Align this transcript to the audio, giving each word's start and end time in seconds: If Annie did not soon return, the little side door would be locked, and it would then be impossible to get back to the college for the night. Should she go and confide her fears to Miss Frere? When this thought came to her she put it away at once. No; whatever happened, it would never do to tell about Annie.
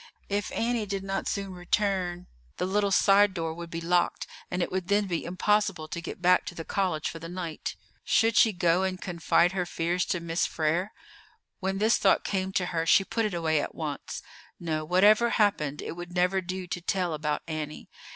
If 0.29 0.51
Annie 0.53 0.87
did 0.87 1.03
not 1.03 1.27
soon 1.27 1.53
return, 1.53 2.25
the 2.57 2.65
little 2.65 2.89
side 2.89 3.35
door 3.35 3.53
would 3.53 3.69
be 3.69 3.81
locked, 3.81 4.25
and 4.49 4.63
it 4.63 4.71
would 4.71 4.87
then 4.87 5.05
be 5.05 5.23
impossible 5.23 5.87
to 5.89 6.01
get 6.01 6.23
back 6.23 6.43
to 6.47 6.55
the 6.55 6.65
college 6.65 7.07
for 7.07 7.19
the 7.19 7.29
night. 7.29 7.75
Should 8.03 8.35
she 8.35 8.51
go 8.51 8.81
and 8.81 8.99
confide 8.99 9.51
her 9.51 9.67
fears 9.67 10.03
to 10.05 10.19
Miss 10.19 10.47
Frere? 10.47 10.91
When 11.59 11.77
this 11.77 11.99
thought 11.99 12.23
came 12.23 12.51
to 12.53 12.65
her 12.73 12.87
she 12.87 13.03
put 13.03 13.25
it 13.25 13.35
away 13.35 13.61
at 13.61 13.75
once. 13.75 14.23
No; 14.59 14.83
whatever 14.83 15.29
happened, 15.29 15.83
it 15.83 15.91
would 15.91 16.13
never 16.15 16.41
do 16.41 16.65
to 16.65 16.81
tell 16.81 17.13
about 17.13 17.43
Annie. 17.47 17.87